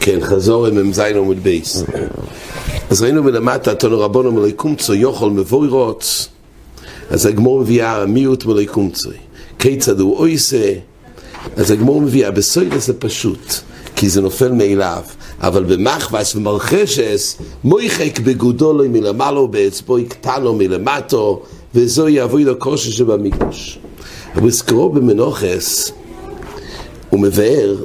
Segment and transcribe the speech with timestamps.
[0.00, 1.84] כן, חזור מ"ז עמוד בייס.
[2.90, 6.28] אז ראינו מלמטה, תנו רבונו מלאי קומצו יוכל מבוי רוץ.
[7.10, 9.10] אז הגמור מביאה מיעוט מלאי קומצו.
[9.58, 10.72] כיצד הוא אויסה.
[11.56, 13.54] אז הגמור מביאה בסוידה זה פשוט,
[13.96, 15.02] כי זה נופל מאליו.
[15.40, 21.42] אבל במחבס ומרחשס, מויחק בגודולו מלמעלו, באצבעו קטנו מלמטו,
[21.74, 23.78] וזוהי אבוי לו קושי שבמקדוש.
[24.48, 25.90] זכרו במנוחס,
[27.10, 27.84] הוא מבאר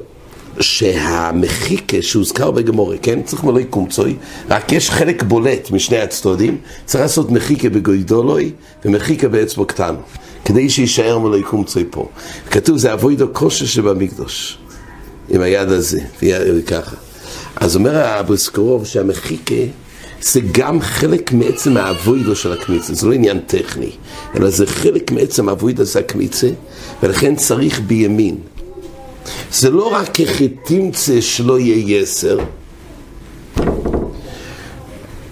[0.60, 3.22] שהמחיקה שהוזכר בגמורה, כן?
[3.22, 4.16] צריך מלא קומצוי,
[4.50, 8.52] רק יש חלק בולט משני הצדדים, צריך לעשות מחיקה בגוידולוי
[8.86, 9.98] ומחיקה באצבו קטנו,
[10.46, 12.10] כדי שיישאר מלא קומצוי פה.
[12.52, 14.58] כתוב זה אבוידו כושר שבמקדוש,
[15.30, 16.96] עם היד הזה, וככה.
[17.56, 19.56] אז אומר הבריסקרוב שהמחיקה
[20.22, 23.92] זה גם חלק מעצם האבוידו של הקמיצה, זה לא עניין טכני,
[24.36, 26.50] אלא זה חלק מעצם האבוידו של הקמיצה,
[27.04, 28.38] ולכן צריך בימין.
[29.52, 32.40] זה לא רק כחתימצה שלא יהיה יסר,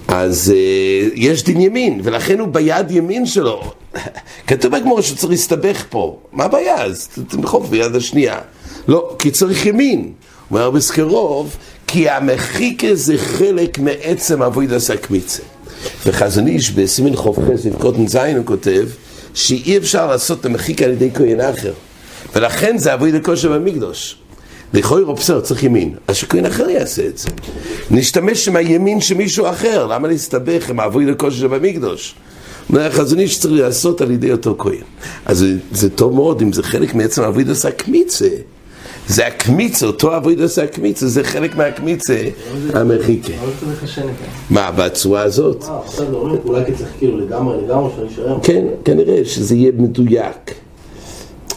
[0.08, 3.72] אז uh, יש דין ימין, ולכן הוא ביד ימין שלו.
[4.48, 6.84] כתוב בגמור שצריך להסתבך פה, מה הבעיה?
[6.84, 8.40] אז תמחוף ביד השנייה.
[8.88, 10.12] לא, כי צריך ימין.
[10.52, 11.56] אומר בסקרוב,
[11.88, 15.44] כי המחיקה זה חלק מעצם אבוידע סקמיצה.
[16.06, 18.88] וחזון איש בסימן חוף חסד קוטן זין הוא כותב
[19.34, 21.74] שאי אפשר לעשות את המחיקה על ידי כהן אחר.
[22.36, 24.18] ולכן זה אבוי לכושר במקדוש.
[24.74, 27.30] לכאורה בסדר, צריך ימין, אז שכהן אחר יעשה את זה.
[27.92, 32.16] נשתמש עם הימין של מישהו אחר, למה להסתבך עם אבוי לכושר במקדוש?
[32.70, 34.84] אומר החזון איש צריך לעשות על ידי אותו כהן.
[35.26, 38.30] אז זה, זה טוב מאוד אם זה חלק מעצם אבוי עשה קמיצה.
[39.08, 42.24] זה הקמיצה, אותו אבוי עשה הקמיצה, זה חלק מהקמיצה
[42.74, 43.34] המרחיקה.
[44.50, 45.64] מה, בצורה הזאת?
[45.64, 48.38] אה, עכשיו אולי צריך כאילו לגמרי, לגמרי שנשאר.
[48.44, 50.67] כן, כנראה שזה יהיה מדויק.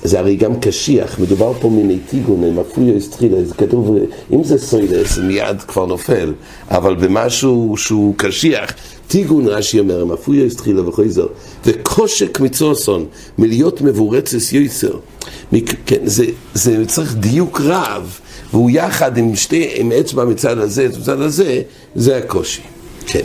[0.03, 3.97] זה הרי גם קשיח, מדובר פה מיני טיגון, הם אפילו אסטרילה, זה כתוב,
[4.33, 6.33] אם זה סוילס, מיד כבר נופל,
[6.71, 8.73] אבל במשהו שהוא קשיח,
[9.09, 11.33] טיגון רש"י אומר, הם אפילו אסטרילה וכל זאת,
[11.67, 13.07] וקושק מצוסון,
[13.39, 14.99] מלהיות מבורצס יויסר,
[15.87, 16.25] כן, זה,
[16.55, 18.19] זה צריך דיוק רב,
[18.51, 21.63] והוא יחד עם שתי, עם אצבע מצד הזה, מצד הזה,
[21.95, 22.63] זה הקושי,
[23.07, 23.25] כן.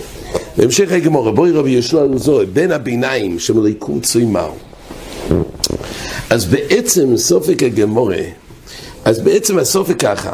[0.58, 4.52] בהמשך הגמור, בואי רבי יהושע זוהי, בין הביניים שמליקום צוי מהו.
[6.30, 8.24] אז בעצם סופק הגמורה,
[9.06, 10.34] אז בעצם הסופק ככה,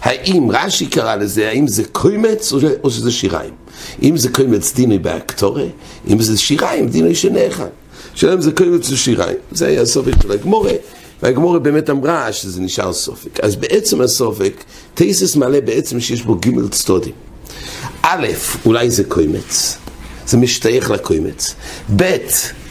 [0.00, 2.52] האם רש"י קרא לזה, האם זה קוימץ
[2.84, 3.54] או, שזה שיריים?
[4.02, 5.68] אם זה קוימץ דיני באקטורי,
[6.10, 7.68] אם זה שיריים דיני שני אחד.
[8.14, 9.36] שאלה אם זה קוימץ או שיריים.
[9.52, 10.72] זה היה הסופק של הגמורה,
[11.22, 13.40] והגמורה באמת אמרה שזה נשאר סופק.
[13.40, 14.64] אז בעצם הסופק,
[14.94, 17.12] תייסס מעלה בעצם שיש בו גימל צטודים.
[18.02, 18.26] א',
[18.66, 19.76] אולי זה קוימץ,
[20.26, 21.54] זה משתייך לקוימץ.
[21.96, 22.16] ב',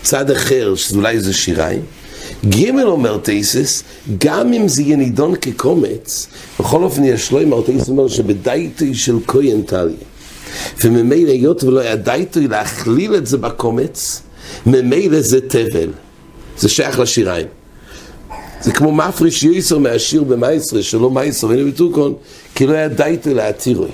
[0.02, 1.82] צד אחר, שאולי זה שיריים.
[2.50, 3.84] ג' אומר תייסס,
[4.18, 6.28] גם אם זה יהיה נידון כקומץ,
[6.60, 9.96] בכל אופן יש לו, אמר תייסס אומר שבדייטוי של כהן טליה.
[10.84, 14.22] וממילא היות ולא היה דייטוי להכליל את זה בקומץ,
[14.66, 15.90] ממילא זה תבל.
[16.58, 17.48] זה שייך לשיריים.
[18.62, 22.14] זה כמו מפריש יויסר מהשיר במייסר, שלא מייסר, הנה בתוקון,
[22.56, 23.90] כי לא היה דייטוי להתירוי.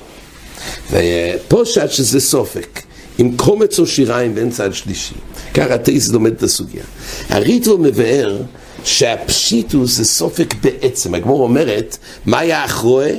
[0.92, 2.82] ופה שעת שזה סופק.
[3.18, 5.14] עם קומץ או שיריים ואין צד שלישי.
[5.54, 6.84] ככה טייס לומד את הסוגיה.
[7.30, 8.42] הריטו מבאר
[8.84, 11.16] שהפשיטוס זה סופק בעצם.
[11.16, 13.10] הגמור אומרת, מה היה אחרוה?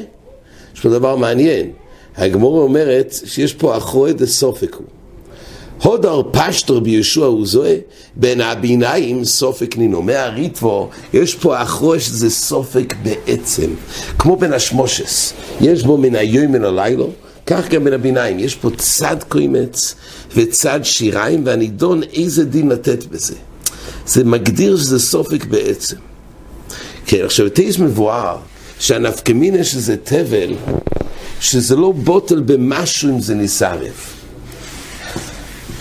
[0.75, 1.71] יש פה דבר מעניין.
[2.17, 4.87] הגמור אומרת שיש פה אחרוה דה סופק הוא.
[5.83, 7.75] הודר פשטר בישוע הוא זוהה,
[8.17, 10.03] בין הביניים סופק נינו.
[10.03, 13.71] מהריטבו, יש פה אחרוה שזה סופק בעצם.
[14.19, 15.33] כמו בין השמושס.
[15.61, 17.11] יש בו מן היום מן הלילו.
[17.47, 19.95] כך גם בין הביניים, יש פה צד קוימץ
[20.37, 23.35] וצד שיריים, והנידון איזה דין לתת בזה.
[24.07, 25.97] זה מגדיר שזה סופק בעצם.
[27.07, 28.37] כן, עכשיו תייס מבואר
[28.79, 30.55] שהנפקמינה שזה תבל,
[31.41, 34.15] שזה לא בוטל במשהו אם זה נסערף.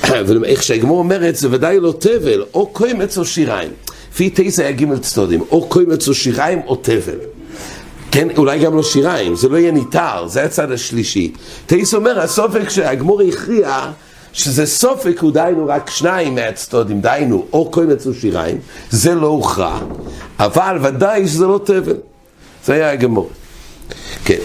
[0.03, 3.71] ואיך שהגמור אומרת, זה ודאי לא תבל, או קוימץ או שיריים.
[4.11, 7.19] לפי תייס היה ג' צדודים, או קוימץ או שיריים או תבל.
[8.11, 11.33] כן, אולי גם לא שיריים, זה לא יהיה ניתר, זה הצד השלישי.
[11.65, 13.91] תייס אומר, הסופק שהגמור הכריע
[14.33, 18.57] שזה סופק הוא דיינו רק שניים מהצדודים, דיינו או קוימץ או שיריים,
[18.89, 19.79] זה לא הוכרע,
[20.39, 21.97] אבל ודאי שזה לא תבל.
[22.65, 23.29] זה היה הגמור.
[24.25, 24.39] כן,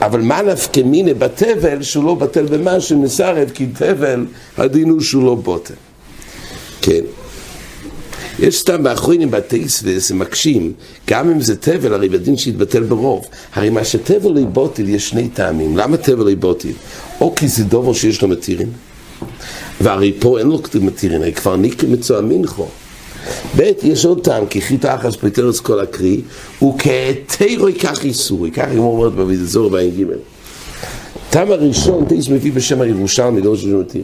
[0.00, 4.26] אבל מה נפקא מיני בתבל שהוא לא בטל במשהו מסרב, כי תבל
[4.58, 5.74] הדין הוא שהוא לא בוטל.
[6.82, 7.00] כן.
[8.38, 10.72] יש סתם באחרונים בתייסווס, הם מקשים,
[11.08, 13.24] גם אם זה תבל, הרי בדין שיתבטל ברוב.
[13.54, 15.76] הרי מה שתבל יבוטל, יש שני טעמים.
[15.76, 16.68] למה תבל יבוטל?
[17.20, 18.68] או כי זה דובר שיש לו מתירין,
[19.80, 22.66] והרי פה אין לו מתירין, הרי כבר ניקי מצוע מנחו.
[23.56, 26.20] ב', יש עוד טעם, כי חיטה אחס פטרס כל הקרי,
[26.62, 30.04] וכתירו ייקח איסורי, ככה היא אומרת בביזור בע"ג.
[31.30, 34.02] טעם הראשון, תייס מביא בשם הירושלמי, לא של מתיר.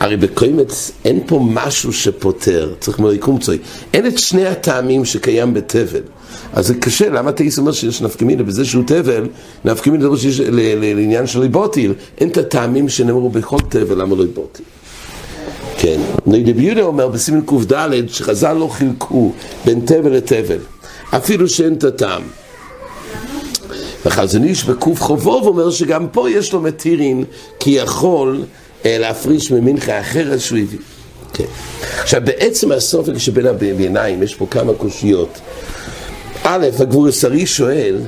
[0.00, 3.58] הרי בקוימץ אין פה משהו שפותר, צריך מליקום צוי.
[3.94, 6.00] אין את שני הטעמים שקיים בתבל.
[6.52, 9.26] אז זה קשה, למה תייס אומר שיש נפקמינה בזה שהוא תבל,
[9.64, 14.64] נפקמינה זה שיש לעניין של ליבוטיל, אין את הטעמים שנאמרו בכל תבל, למה לא ליבוטיל?
[15.78, 19.32] כן, נגד יהודה אומר בסימן קד שחז"ל לא חילקו
[19.64, 20.58] בין תבל לתבל,
[21.10, 22.22] אפילו שאין את הטעם.
[24.06, 27.24] וחזון איש בקוף חובוב אומר שגם פה יש לו מתירין
[27.60, 28.44] כי יכול
[28.88, 30.78] להפריש ממנחה אחרת שהוא הביא.
[31.32, 31.44] כן.
[32.00, 35.38] עכשיו בעצם הסופק שבין הביניים יש פה כמה קושיות.
[36.42, 37.98] א', הגבור השרי שואל,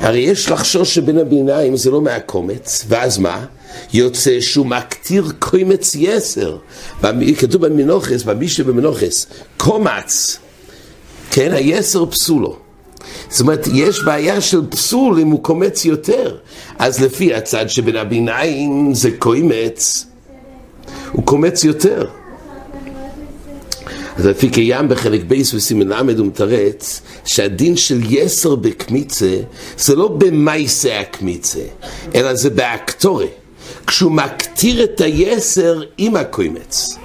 [0.00, 3.44] הרי יש לחשוש שבין הביניים זה לא מהקומץ, ואז מה?
[3.92, 6.56] יוצא שהוא מקטיר קומץ יסר.
[7.38, 9.26] כתוב במנוחס, במי שבמנוחס,
[9.56, 10.38] קומץ,
[11.30, 12.67] כן, היסר פסולו.
[13.30, 16.36] זאת אומרת, יש בעיה של פסול אם הוא קומץ יותר.
[16.78, 20.06] אז לפי הצד שבין הביניים זה קומץ,
[21.12, 22.06] הוא קומץ יותר.
[24.16, 29.36] אז לפי קיים בחלק בייס וסימן למד הוא מתרץ שהדין של יסר בקמיצה
[29.78, 31.60] זה לא במייסה הקמיצה,
[32.14, 33.28] אלא זה באקטורי.
[33.86, 36.98] כשהוא מקטיר את היסר עם הקוימץ.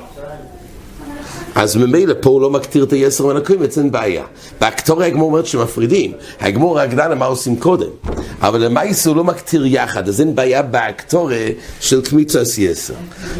[1.55, 4.23] אז ממילא פה הוא לא מקטיר את היסר מן הקוימץ, אין בעיה.
[4.61, 6.11] באקטוריה הגמור אומרת שמפרידים.
[6.39, 7.89] הגמור רק דנה מה עושים קודם.
[8.41, 12.93] אבל למעשה הוא לא מקטיר יחד, אז אין בעיה באקטוריה של קמיצס יסר.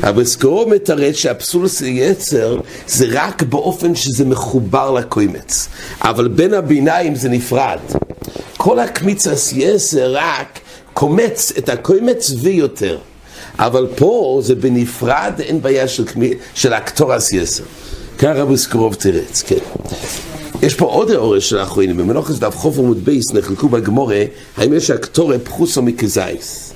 [0.04, 5.68] אבל סקורו מתרץ שהפסולוס יצר זה רק באופן שזה מחובר לקוימץ.
[6.02, 7.80] אבל בין הביניים זה נפרד.
[8.58, 10.60] כל הקמיצס יסר רק
[10.94, 12.98] קומץ את הקוימץ ויותר.
[13.60, 16.04] אבל פה זה בנפרד, אין בעיה של,
[16.54, 17.64] של אקטורס יסר.
[18.18, 19.58] ככה רבי סקרוב תרץ, כן.
[20.62, 24.24] יש פה עוד האורש של האחרונים, במנוחס דף חוף עמוד בייס נחלקו בגמורה,
[24.58, 26.74] האם יש אקטורי פחוסו מכזייס.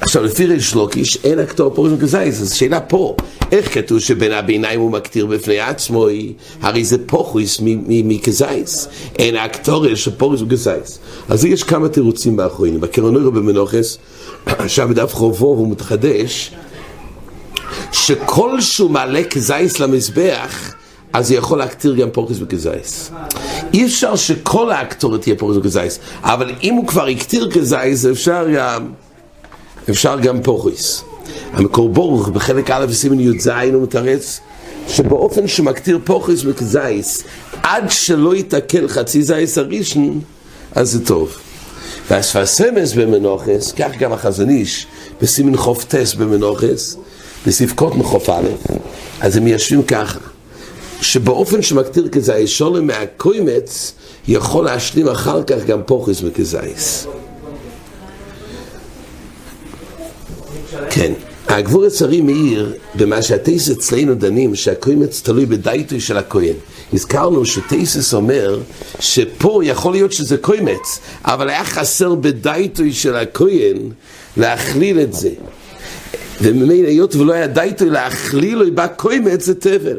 [0.00, 3.16] עכשיו, לפי ריש לוקיש, אין אקטור פרוש מכזייס, אז שאלה פה,
[3.52, 6.06] איך כתוב שבין הביניים הוא מקטיר בפני עצמו,
[6.60, 10.98] הרי זה פוחוס מכזייס, אין אקטור של פרוש מכזייס.
[11.28, 13.98] אז יש כמה תירוצים באחרונים, בקרונוירו במנוחס,
[14.46, 16.52] עכשיו בדף חובו הוא מתחדש,
[17.92, 20.74] שכל שהוא מעלה כזייס למזבח,
[21.12, 23.10] אז הוא יכול להקטיר גם פורקס וכזייס.
[23.74, 28.90] אי אפשר שכל האקטורת תהיה פורקס וכזייס, אבל אם הוא כבר הקטיר כזייס, אפשר גם,
[29.90, 31.04] אפשר גם פורקס.
[31.52, 34.40] המקור ברוך בחלק א' סימן י"ז הוא מתרץ
[34.88, 37.22] שבאופן שמקטיר פורקס וכזייס,
[37.62, 40.20] עד שלא יתקל חצי זייס הראשון,
[40.74, 41.36] אז זה טוב.
[42.10, 44.86] והספסמס במנוחס, כך גם החזון איש,
[45.22, 46.96] בסימן חופטס במנוחס,
[47.46, 48.48] בספקות מחוף א',
[49.20, 50.18] אז הם יושבים ככה,
[51.00, 53.92] שבאופן שמקטיר כזי שולם מהקוימץ,
[54.28, 57.06] יכול להשלים אחר כך גם פוכס מכזייס.
[60.90, 61.12] כן.
[61.48, 66.54] הגבור הצרי מאיר, במה שהטייס אצלנו דנים, שהקוימץ תלוי בדייטוי של הכהן.
[66.92, 68.60] הזכרנו שטייסס אומר
[69.00, 73.76] שפה יכול להיות שזה קוימץ, אבל היה חסר בדייטוי של הכהן
[74.36, 75.30] להכליל את זה.
[76.42, 79.98] וממילא היות ולא היה דייטוי להכליל לו בקוימץ זה תבל.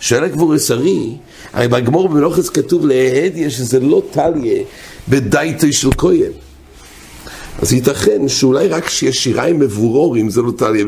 [0.00, 1.12] שואל הגבור הצרי,
[1.52, 4.62] הרי בגמור במלוכס כתוב להדיה שזה לא טליה
[5.08, 6.32] בדייטוי של כהן.
[7.62, 10.84] אז ייתכן שאולי רק שיש שיריים מבורורים זה לא טליה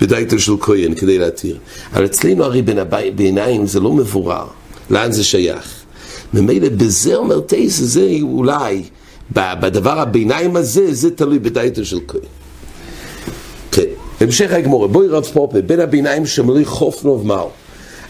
[0.00, 1.58] בדייטו של כהן כדי להתיר.
[1.92, 4.46] אבל אצלנו הרי בין הביניים זה לא מבורר.
[4.90, 5.82] לאן זה שייך?
[6.34, 8.82] ממילא בזה אומר טייס, זה אולי,
[9.32, 12.41] בדבר הביניים הזה, זה תלוי בדייטו של כהן.
[14.22, 17.48] המשך הגמורה, בואי רב פופה, בין הביניים שמלוי חופנוב מהו.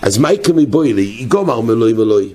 [0.03, 1.17] אז מה יקרה מבואי לי?
[1.21, 2.29] יגומר מלוי מלוי.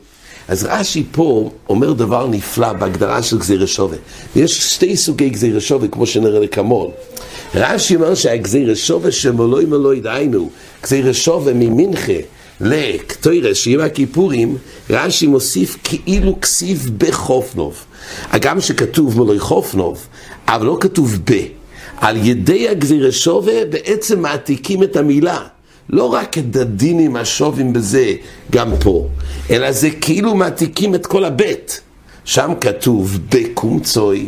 [0.48, 3.98] אז רש"י פה אומר דבר נפלא בהגדרה של גזירה שווה.
[4.36, 6.92] יש שתי סוגי גזירה שווה כמו שנראה לכמון.
[7.56, 10.50] רש"י אומר שהגזירה שווה שמלוי מלוי דהיינו,
[10.84, 12.20] גזירה שווה ממנחה
[12.62, 14.58] לקטוירס, שיהיה הכיפורים,
[14.90, 17.76] רש"י מוסיף כאילו כסיב בחופנוב.
[18.32, 20.08] הגם שכתוב מלוי חופנוב,
[20.48, 21.57] אבל לא כתוב ב.
[21.98, 25.40] על ידי הגזירה שווה בעצם מעתיקים את המילה.
[25.90, 28.14] לא רק את הדינים השובים בזה,
[28.52, 29.08] גם פה,
[29.50, 31.82] אלא זה כאילו מעתיקים את כל הבית.
[32.26, 34.26] שם כתוב בקומצוי,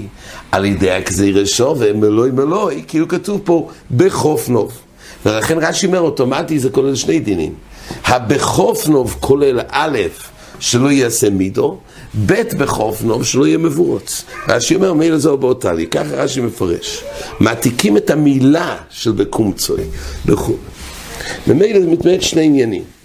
[0.51, 4.71] על ידי הגזירה שווה, מלוי מלוי, כאילו כתוב פה בחופנוב.
[5.25, 7.53] ולכן רש"י אומר אוטומטי זה כולל שני דינים.
[8.05, 9.97] הבחופנוב כולל א',
[10.59, 11.77] שלא יעשה מידו,
[12.25, 14.23] ב' בחופנוב, שלא יהיה מבורץ.
[14.47, 17.03] רש"י אומר, מילא זו באותה לי, ככה רש"י מפרש.
[17.39, 19.81] מעתיקים את המילה של בקומצוי.
[21.47, 22.98] ממילא זה מתמעט שני עניינים.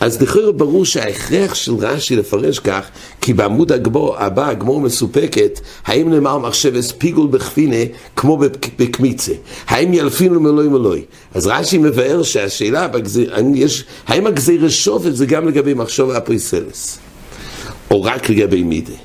[0.00, 2.86] אז לכאורה ברור שההכרח של רש"י לפרש כך,
[3.20, 7.76] כי בעמוד הגבור, הבא הגמור מסופקת, האם נאמר מחשבס פיגול בכפינה
[8.16, 8.38] כמו
[8.78, 9.32] בקמיצה?
[9.66, 11.04] האם ילפינו מלוי מלוי?
[11.34, 16.98] אז רש"י מבאר שהשאלה, בגזיר, יש, האם הגזיר שופט זה גם לגבי מחשוב אפריסלס?
[17.90, 18.96] או רק לגבי מידי?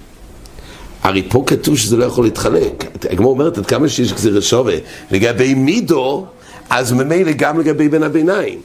[1.03, 2.85] הרי פה כתוב שזה לא יכול להתחלק.
[3.09, 4.75] הגמור אומרת עד כמה שיש גזיר שווה
[5.11, 6.25] לגבי מידו,
[6.69, 8.59] אז ממילא גם לגבי בין הביניים.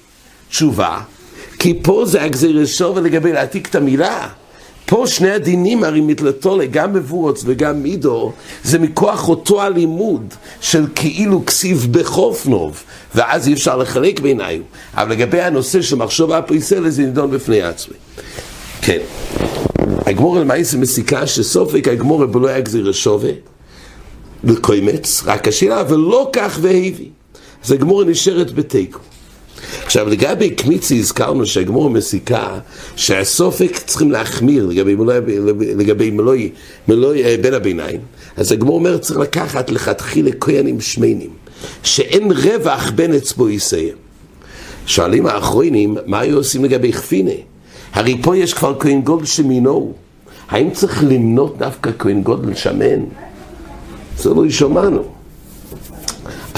[0.49, 0.99] תשובה,
[1.61, 4.29] כי פה זה הגזיר שווה לגבי להעתיק את המילה.
[4.87, 8.33] פה שני הדינים הרי מתלתולה, גם מבורץ וגם מידו,
[8.65, 12.83] זה מכוח אותו הלימוד של כאילו כסיב בחופנוב,
[13.15, 14.61] ואז אי אפשר לחלק בעיניו.
[14.95, 17.97] אבל לגבי הנושא של מחשוב אפריסלה זה נידון בפני עצמי.
[18.83, 18.99] כן.
[20.07, 23.33] הגמור למעשה מסיקה שסופק הגמור בלא היה גזיר שווה,
[24.45, 27.09] לקוימץ, רק השאלה, ולא כך והביא.
[27.65, 29.01] אז הגמור נשארת בתיקו.
[29.85, 32.59] עכשיו לגבי קמיצי הזכרנו שהגמור מסיקה
[32.97, 35.21] שהסופק צריכים להחמיר לגבי מלואי,
[35.77, 36.51] לגבי מלואי,
[36.89, 38.01] מלואי אה, בין הביניים.
[38.37, 41.31] אז הגמור אומר צריך לקחת לכתחילה כהנים שמיינים
[41.83, 43.95] שאין רווח בין אצבו יסיים.
[44.87, 47.31] שואלים האחרונים מה היו עושים לגבי חפינה
[47.93, 49.93] הרי פה יש כבר כהן גודל שמינו.
[50.49, 53.05] האם צריך למנות דווקא כהן גודל שמן?
[54.19, 55.20] זה לא ישמענו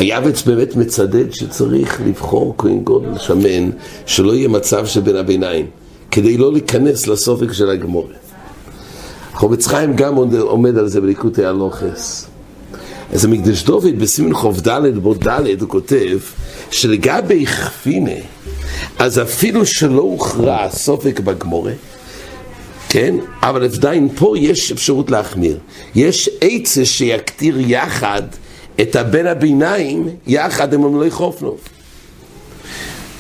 [0.02, 3.70] היעבץ באמת מצדד שצריך לבחור כהן גודל שמן,
[4.06, 5.66] שלא יהיה מצב שבין הביניים,
[6.10, 8.14] כדי לא להיכנס לסופק של הגמורה.
[9.34, 12.26] חובץ חיים גם עומד על זה בליקוטי הלוכס.
[13.12, 16.18] אז המקדש דוד בסימן חוב ד' בו ד' הוא כותב
[16.70, 18.20] שלגבי חפינה,
[18.98, 21.72] אז אפילו שלא הוכרע סופק בגמורה,
[22.88, 23.16] כן?
[23.42, 25.58] אבל עדיין פה יש אפשרות להחמיר.
[25.94, 28.22] יש עצה שיקטיר יחד
[28.80, 31.58] את הבן הביניים יחד עם המלואי חופנוב.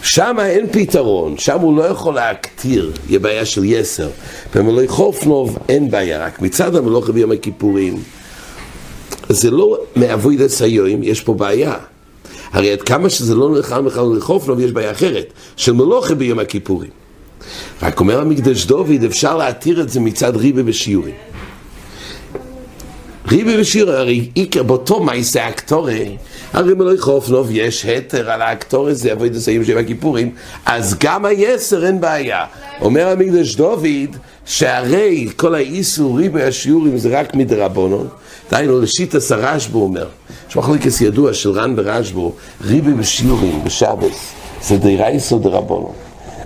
[0.02, 4.08] שם אין פתרון, שם הוא לא יכול להקטיר, יהיה בעיה של יסר.
[4.54, 8.02] במלואי חופנוב אין בעיה, רק מצד המלוכה ביום הכיפורים.
[9.28, 11.74] זה לא מאבוידס היום, יש פה בעיה.
[12.52, 16.90] הרי עד כמה שזה לא נלחם בכלל לחופנוב, יש בעיה אחרת, של מלוכה ביום הכיפורים.
[17.82, 21.14] רק אומר המקדש דוד, אפשר להתיר את זה מצד ריבה בשיעורים.
[23.28, 26.16] ריבי ושיר, הרי איקר באותו מייסה אקטורי,
[26.52, 30.30] הרי מלוי חופנוב יש התר על האקטורי זה אבוי דסיים שבע כיפורים,
[30.66, 32.44] אז גם היסר אין בעיה.
[32.80, 38.08] אומר המקדש דוד, שהרי כל האיסור ריבי השיעורים זה רק מדרבנון,
[38.50, 40.06] דהיינו לשיטס הרשב"ו אומר,
[40.48, 42.32] יש מחלקס ידוע של רן ברשב"ו,
[42.64, 45.92] ריבי בשיעורים בשבס, זה דרייסו דרבנון.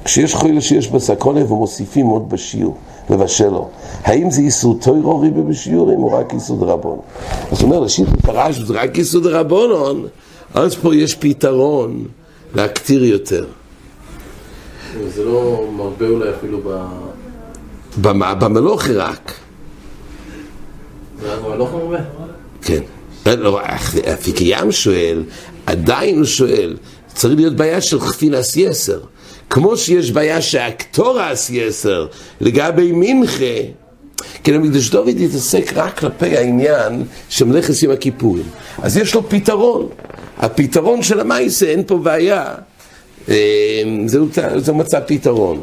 [0.05, 2.77] כשיש חוילה שיש בסקונה ומוסיפים עוד בשיעור.
[3.11, 3.69] לבשלו.
[4.03, 6.99] האם זה איסור טוירו ריבי בשיעורים או רק איסור דרבון?
[7.53, 10.07] אז הוא אומר, לשיט מפרש זה רק איסור דרבונון,
[10.55, 12.05] אז פה יש פתרון
[12.55, 13.47] להקטיר יותר.
[15.15, 16.87] זה לא מרבה אולי אפילו ב...
[18.41, 19.33] במלוכי רק.
[21.23, 21.99] במלוך מרבה?
[22.63, 22.81] כן.
[23.27, 23.61] לא,
[24.41, 25.25] ים שואל,
[25.67, 26.77] עדיין הוא שואל,
[27.15, 29.01] צריך להיות בעיה של חפינס יסר.
[29.57, 32.07] כמו שיש בעיה שהקטורס יסר
[32.41, 33.45] לגבי מנחה,
[34.45, 38.45] כן, המקדש דוד יתעסק רק כלפי העניין של מלאכת יום הכיפורים.
[38.83, 39.89] אז יש לו פתרון.
[40.39, 42.55] הפתרון של המייסה, אין פה בעיה.
[43.29, 43.35] אמ,
[44.07, 44.19] זה,
[44.57, 45.61] זה מצא פתרון.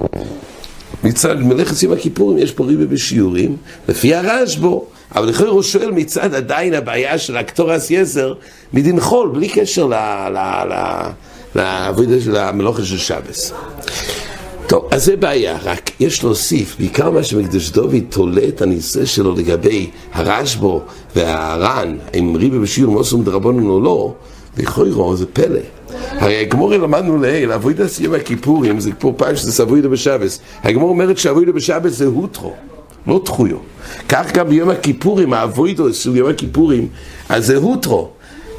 [1.04, 3.58] מצד מלאכת יום הכיפורים יש פה ריבי בשיעורים,
[3.88, 4.86] לפי הרשב"ו,
[5.16, 8.34] אבל לכן הוא שואל מצד עדיין הבעיה של הקטורס יסר
[8.74, 9.94] מדין חול, בלי קשר ל...
[10.34, 10.38] ל,
[10.70, 10.74] ל
[11.56, 13.54] לעבודה של המלוכה של שבס.
[14.68, 19.36] טוב, אז זה בעיה, רק יש להוסיף, בעיקר מה שמקדש דוד תולה את הניסה שלו
[19.36, 20.82] לגבי הרשב"ו
[21.16, 24.14] והר"ן, אם ריבי בשיעור מוסום דרבנון או לא,
[24.58, 25.60] לכאורה זה פלא.
[26.10, 30.40] הרי הגמור למדנו לעיל, אבוידע סיימה הכיפורים, זה כמו פעם שזה אבוידע בשבס.
[30.64, 32.54] הגמור אומרת שאבוידע בשבס זה הוטרו,
[33.08, 33.58] לא תחויו.
[34.10, 36.88] כך גם ביום הכיפורים, האבוידע של יום הכיפורים,
[37.30, 38.10] אז זה הוטרו.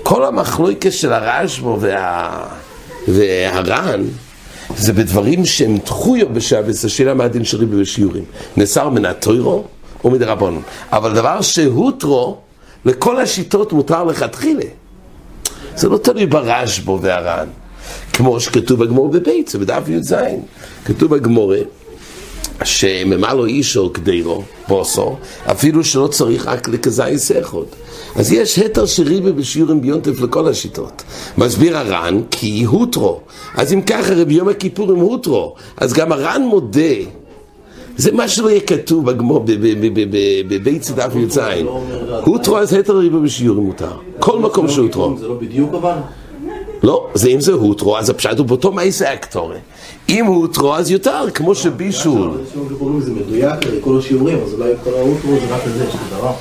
[0.02, 2.46] כל המחלוקת של הרשב"ו וה...
[3.08, 4.04] והר"ן
[4.76, 8.24] זה בדברים שהם דחויו בשבס, השאלה מה הדין שלי בשיעורים.
[8.56, 9.64] נאסר מן הטוירו
[10.04, 10.62] או מדרבנון.
[10.92, 12.36] אבל דבר שהוטרו,
[12.84, 14.64] לכל השיטות מותר לכתחילה.
[15.76, 17.48] זה לא תלוי ברשב"ו והר"ן.
[18.12, 20.14] כמו שכתוב בגמור בבית, זה בדף י"ז.
[20.84, 21.58] כתוב בגמורה
[22.64, 25.16] שממה אישו כדירו, בוסו,
[25.50, 27.76] אפילו שלא צריך רק לכזי סכות.
[28.16, 31.02] אז יש התר שריבה בשיעורים ביונטף לכל השיטות.
[31.38, 33.20] מסביר הר"ן כי הוטרו.
[33.54, 36.80] אז אם ככה רבי יום הכיפורים הוטרו, אז גם הר"ן מודה
[37.96, 39.44] זה מה שלא יהיה כתוב בגמור,
[40.48, 41.38] בבית צדף י"ז.
[42.24, 43.92] הוטרו אז התר ריבה בשיעורים מותר.
[44.18, 45.16] כל מקום שהוטרו.
[45.18, 45.94] זה לא בדיוק אבל?
[46.82, 49.58] לא, זה אם זה הוטרו, אז הפשט הוא באותו מייסה הקטורי.
[50.08, 52.30] אם הוטרו, אז יותר, כמו שבישול.
[53.00, 56.32] זה מדויק, כל השיעורים, אז אולי כל ההוטרו זה רק לזה, שזה דבר.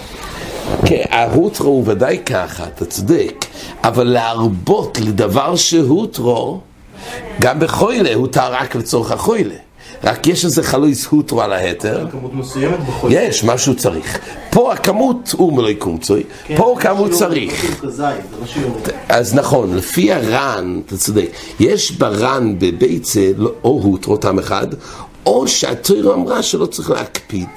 [0.86, 3.46] כן, ההוטרו הוא ודאי ככה, אתה צודק,
[3.84, 6.60] אבל להרבות לדבר שהוטרו,
[7.39, 9.55] גם בחוילה, הותר רק לצורך החוילה.
[10.03, 12.08] רק יש איזה חלויס הוטרו על ההתר.
[12.12, 13.22] כמות מסוימת בחוילה.
[13.22, 14.20] יש, מה שהוא צריך.
[14.50, 16.24] פה הכמות הוא מלוי קומצוי,
[16.55, 17.82] פה כמה הוא צריך.
[19.10, 21.29] אז נכון, לפי הר"ן, אתה צודק,
[21.60, 24.67] יש בר"ן בביצה לא- או הוטרו טעם אחד,
[25.25, 27.50] או שהתוירה אמרה שלא צריך להקפיד.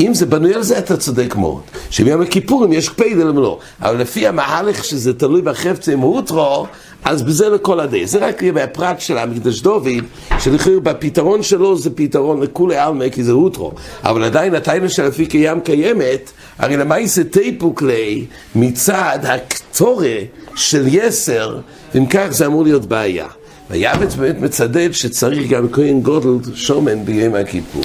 [0.00, 1.60] אם זה בנוי על זה, אתה צודק מאוד.
[1.90, 3.58] שביום הכיפורים יש קפיד אלא לא.
[3.82, 6.66] אבל לפי המהלך שזה תלוי בחפצה עם הוטרו,
[7.04, 8.06] אז בזה לכל הדי.
[8.06, 10.04] זה רק יהיה מהפרט של המקדש דוד,
[10.38, 13.72] שלכאורה בפתרון שלו זה פתרון לכולי עלמא, כי זה הוטרו.
[14.02, 20.16] אבל עדיין התיינה של לפי קיים קיימת, הרי למעשה תיפו כלי מצד הקטורה
[20.56, 21.58] של יסר,
[21.94, 23.26] ואם כך זה אמור להיות בעיה.
[23.70, 27.82] ויעבץ באמת מצדד שצריך גם כהן גודל שומן ביום הכיפור.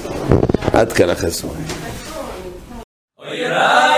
[0.74, 1.91] עד כאן החסרון.
[3.62, 3.91] Yeah.